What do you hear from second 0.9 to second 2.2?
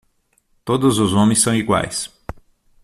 os homens são iguais.